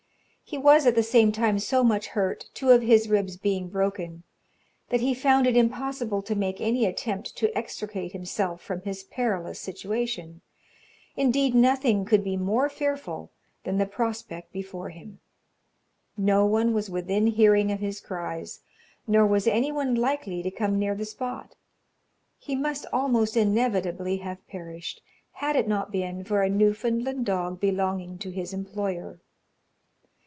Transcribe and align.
He 0.43 0.57
was 0.57 0.85
at 0.85 0.95
the 0.95 1.01
same 1.03 1.31
time 1.31 1.59
so 1.59 1.81
much 1.81 2.07
hurt, 2.07 2.47
two 2.53 2.71
of 2.71 2.81
his 2.81 3.07
ribs 3.07 3.37
being 3.37 3.69
broken, 3.69 4.23
that 4.89 4.99
he 4.99 5.13
found 5.13 5.47
it 5.47 5.55
impossible 5.55 6.21
to 6.23 6.35
make 6.35 6.59
any 6.59 6.83
attempt 6.85 7.37
to 7.37 7.57
extricate 7.57 8.11
himself 8.11 8.61
from 8.61 8.81
his 8.81 9.05
perilous 9.05 9.61
situation. 9.61 10.41
Indeed, 11.15 11.55
nothing 11.55 12.03
could 12.03 12.21
be 12.21 12.35
more 12.35 12.67
fearful 12.67 13.31
than 13.63 13.77
the 13.77 13.85
prospect 13.85 14.51
before 14.51 14.89
him. 14.89 15.21
No 16.17 16.45
one 16.45 16.73
was 16.73 16.89
within 16.89 17.27
hearing 17.27 17.71
of 17.71 17.79
his 17.79 18.01
cries, 18.01 18.59
nor 19.07 19.25
was 19.25 19.47
any 19.47 19.71
one 19.71 19.95
likely 19.95 20.43
to 20.43 20.51
come 20.51 20.77
near 20.77 20.95
the 20.95 21.05
spot. 21.05 21.55
He 22.37 22.57
must 22.57 22.85
almost 22.91 23.37
inevitably 23.37 24.17
have 24.17 24.45
perished, 24.49 25.01
had 25.31 25.55
it 25.55 25.69
not 25.69 25.93
been 25.93 26.25
for 26.25 26.41
a 26.41 26.49
Newfoundland 26.49 27.25
dog 27.25 27.61
belonging 27.61 28.17
to 28.17 28.31
his 28.31 28.51
employer. 28.53 29.21